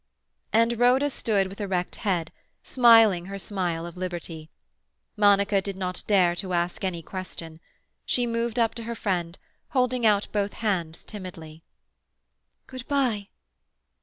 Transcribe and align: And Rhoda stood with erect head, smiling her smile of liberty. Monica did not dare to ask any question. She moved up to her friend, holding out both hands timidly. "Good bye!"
And 0.51 0.79
Rhoda 0.79 1.11
stood 1.11 1.45
with 1.45 1.61
erect 1.61 1.97
head, 1.97 2.31
smiling 2.63 3.25
her 3.27 3.37
smile 3.37 3.85
of 3.85 3.95
liberty. 3.97 4.49
Monica 5.15 5.61
did 5.61 5.75
not 5.77 6.01
dare 6.07 6.35
to 6.37 6.53
ask 6.53 6.83
any 6.83 7.03
question. 7.03 7.59
She 8.03 8.25
moved 8.25 8.57
up 8.57 8.73
to 8.73 8.83
her 8.85 8.95
friend, 8.95 9.37
holding 9.77 10.03
out 10.03 10.27
both 10.31 10.53
hands 10.53 11.05
timidly. 11.05 11.63
"Good 12.65 12.87
bye!" 12.87 13.27